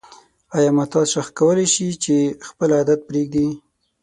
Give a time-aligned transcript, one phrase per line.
[0.57, 2.15] آیا معتاد شخص کولای شي چې
[2.47, 3.47] خپل عادت پریږدي؟